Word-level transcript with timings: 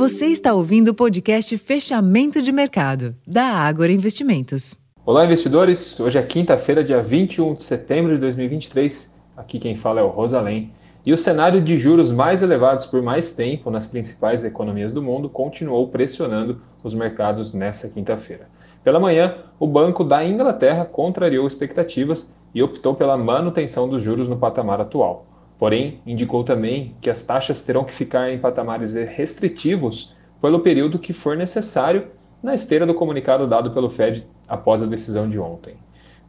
Você 0.00 0.28
está 0.28 0.54
ouvindo 0.54 0.88
o 0.88 0.94
podcast 0.94 1.58
Fechamento 1.58 2.40
de 2.40 2.50
Mercado, 2.50 3.14
da 3.26 3.44
Ágora 3.44 3.92
Investimentos. 3.92 4.74
Olá, 5.04 5.26
investidores! 5.26 6.00
Hoje 6.00 6.18
é 6.18 6.22
quinta-feira, 6.22 6.82
dia 6.82 7.02
21 7.02 7.52
de 7.52 7.62
setembro 7.62 8.14
de 8.14 8.18
2023. 8.18 9.14
Aqui 9.36 9.58
quem 9.58 9.76
fala 9.76 10.00
é 10.00 10.02
o 10.02 10.08
Rosalém. 10.08 10.72
E 11.04 11.12
o 11.12 11.18
cenário 11.18 11.60
de 11.60 11.76
juros 11.76 12.12
mais 12.12 12.42
elevados 12.42 12.86
por 12.86 13.02
mais 13.02 13.32
tempo 13.32 13.70
nas 13.70 13.86
principais 13.86 14.42
economias 14.42 14.90
do 14.90 15.02
mundo 15.02 15.28
continuou 15.28 15.86
pressionando 15.88 16.62
os 16.82 16.94
mercados 16.94 17.52
nessa 17.52 17.90
quinta-feira. 17.90 18.48
Pela 18.82 18.98
manhã, 18.98 19.34
o 19.58 19.66
Banco 19.66 20.02
da 20.02 20.24
Inglaterra 20.24 20.86
contrariou 20.86 21.46
expectativas 21.46 22.40
e 22.54 22.62
optou 22.62 22.94
pela 22.94 23.18
manutenção 23.18 23.86
dos 23.86 24.02
juros 24.02 24.28
no 24.28 24.38
patamar 24.38 24.80
atual. 24.80 25.26
Porém, 25.60 26.00
indicou 26.06 26.42
também 26.42 26.94
que 27.02 27.10
as 27.10 27.22
taxas 27.22 27.60
terão 27.62 27.84
que 27.84 27.92
ficar 27.92 28.30
em 28.32 28.38
patamares 28.38 28.94
restritivos 28.94 30.16
pelo 30.40 30.60
período 30.60 30.98
que 30.98 31.12
for 31.12 31.36
necessário, 31.36 32.06
na 32.42 32.54
esteira 32.54 32.86
do 32.86 32.94
comunicado 32.94 33.46
dado 33.46 33.70
pelo 33.72 33.90
Fed 33.90 34.26
após 34.48 34.82
a 34.82 34.86
decisão 34.86 35.28
de 35.28 35.38
ontem. 35.38 35.74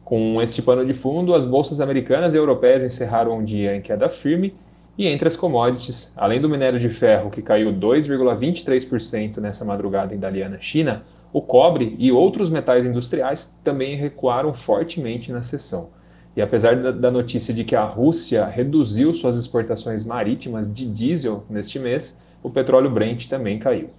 Com 0.04 0.42
este 0.42 0.60
pano 0.60 0.84
de 0.84 0.92
fundo, 0.92 1.34
as 1.34 1.46
bolsas 1.46 1.80
americanas 1.80 2.34
e 2.34 2.36
europeias 2.36 2.84
encerraram 2.84 3.38
um 3.38 3.42
dia 3.42 3.74
em 3.74 3.80
queda 3.80 4.06
firme 4.10 4.54
e 4.98 5.08
entre 5.08 5.26
as 5.26 5.34
commodities, 5.34 6.12
além 6.18 6.38
do 6.38 6.50
minério 6.50 6.78
de 6.78 6.90
ferro 6.90 7.30
que 7.30 7.40
caiu 7.40 7.72
2,23% 7.72 9.38
nessa 9.38 9.64
madrugada 9.64 10.14
em 10.14 10.18
Dalian, 10.18 10.58
China, 10.60 11.04
o 11.32 11.40
cobre 11.40 11.96
e 11.98 12.12
outros 12.12 12.50
metais 12.50 12.84
industriais 12.84 13.58
também 13.64 13.96
recuaram 13.96 14.52
fortemente 14.52 15.32
na 15.32 15.40
sessão. 15.40 15.88
E 16.34 16.40
apesar 16.40 16.76
da 16.76 17.10
notícia 17.10 17.52
de 17.52 17.62
que 17.62 17.76
a 17.76 17.84
Rússia 17.84 18.46
reduziu 18.46 19.12
suas 19.12 19.36
exportações 19.36 20.04
marítimas 20.04 20.72
de 20.72 20.86
diesel 20.86 21.44
neste 21.48 21.78
mês, 21.78 22.22
o 22.42 22.48
petróleo 22.48 22.90
Brent 22.90 23.28
também 23.28 23.58
caiu. 23.58 23.90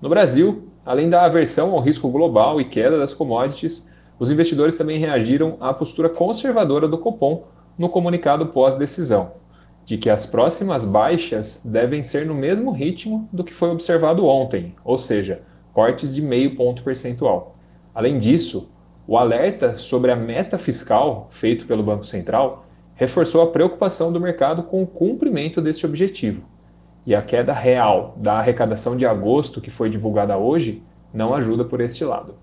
No 0.00 0.08
Brasil, 0.08 0.68
além 0.84 1.10
da 1.10 1.24
aversão 1.24 1.72
ao 1.72 1.80
risco 1.80 2.08
global 2.08 2.60
e 2.60 2.64
queda 2.64 2.98
das 2.98 3.12
commodities, 3.12 3.92
os 4.18 4.30
investidores 4.30 4.76
também 4.76 4.98
reagiram 4.98 5.56
à 5.60 5.72
postura 5.74 6.08
conservadora 6.08 6.88
do 6.88 6.98
Copom 6.98 7.44
no 7.76 7.88
comunicado 7.88 8.46
pós-decisão, 8.46 9.32
de 9.84 9.98
que 9.98 10.08
as 10.08 10.24
próximas 10.24 10.84
baixas 10.84 11.62
devem 11.64 12.02
ser 12.02 12.26
no 12.26 12.34
mesmo 12.34 12.70
ritmo 12.70 13.28
do 13.32 13.44
que 13.44 13.52
foi 13.52 13.70
observado 13.70 14.24
ontem, 14.24 14.74
ou 14.84 14.96
seja, 14.96 15.42
cortes 15.72 16.14
de 16.14 16.22
meio 16.22 16.56
ponto 16.56 16.82
percentual. 16.82 17.56
Além 17.94 18.18
disso, 18.18 18.70
o 19.06 19.18
alerta 19.18 19.76
sobre 19.76 20.10
a 20.12 20.16
meta 20.16 20.56
fiscal 20.56 21.28
feito 21.30 21.66
pelo 21.66 21.82
Banco 21.82 22.04
Central 22.04 22.66
reforçou 22.94 23.42
a 23.42 23.50
preocupação 23.50 24.12
do 24.12 24.20
mercado 24.20 24.62
com 24.62 24.82
o 24.82 24.86
cumprimento 24.86 25.60
desse 25.60 25.84
objetivo. 25.84 26.44
E 27.04 27.12
a 27.14 27.22
queda 27.22 27.52
real 27.52 28.14
da 28.16 28.34
arrecadação 28.34 28.96
de 28.96 29.04
agosto, 29.04 29.60
que 29.60 29.70
foi 29.70 29.90
divulgada 29.90 30.38
hoje, 30.38 30.82
não 31.12 31.34
ajuda 31.34 31.64
por 31.64 31.80
este 31.80 32.04
lado. 32.04 32.36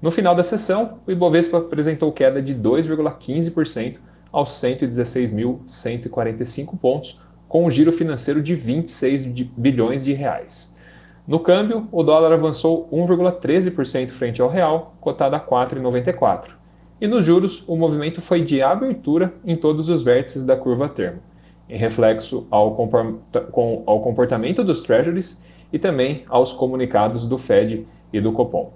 No 0.00 0.10
final 0.10 0.34
da 0.34 0.42
sessão, 0.42 1.00
o 1.06 1.12
Ibovespa 1.12 1.58
apresentou 1.58 2.10
queda 2.10 2.40
de 2.40 2.54
2,15% 2.54 3.98
aos 4.32 4.52
116.145 4.52 6.78
pontos, 6.78 7.20
com 7.46 7.66
um 7.66 7.70
giro 7.70 7.92
financeiro 7.92 8.42
de 8.42 8.54
26 8.54 9.26
bilhões 9.26 10.02
de 10.04 10.14
reais. 10.14 10.79
No 11.30 11.38
câmbio, 11.38 11.86
o 11.92 12.02
dólar 12.02 12.32
avançou 12.32 12.88
1,13% 12.92 14.08
frente 14.08 14.42
ao 14.42 14.48
real, 14.48 14.96
cotado 15.00 15.36
a 15.36 15.40
4,94. 15.40 16.48
E 17.00 17.06
nos 17.06 17.24
juros, 17.24 17.62
o 17.68 17.76
movimento 17.76 18.20
foi 18.20 18.42
de 18.42 18.60
abertura 18.60 19.32
em 19.44 19.54
todos 19.54 19.88
os 19.88 20.02
vértices 20.02 20.44
da 20.44 20.56
curva 20.56 20.88
termo, 20.88 21.20
em 21.68 21.78
reflexo 21.78 22.48
ao, 22.50 22.74
comportamento 24.02 24.64
dos 24.64 24.82
treasuries 24.82 25.46
e 25.72 25.78
também 25.78 26.24
aos 26.28 26.52
comunicados 26.52 27.24
do 27.28 27.38
Fed 27.38 27.86
e 28.12 28.20
do 28.20 28.32
Copom. 28.32 28.72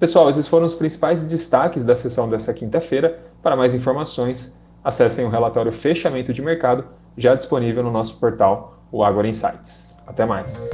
Pessoal, 0.00 0.28
esses 0.28 0.48
foram 0.48 0.66
os 0.66 0.74
principais 0.74 1.22
destaques 1.22 1.84
da 1.84 1.94
sessão 1.94 2.28
dessa 2.28 2.52
quinta-feira. 2.52 3.20
Para 3.40 3.54
mais 3.54 3.72
informações, 3.72 4.60
acessem 4.82 5.24
o 5.24 5.28
relatório 5.28 5.70
Fechamento 5.70 6.32
de 6.32 6.42
Mercado, 6.42 6.86
já 7.16 7.36
disponível 7.36 7.84
no 7.84 7.92
nosso 7.92 8.18
portal, 8.18 8.80
o 8.90 9.04
Agora 9.04 9.28
Insights. 9.28 9.94
Até 10.04 10.26
mais! 10.26 10.70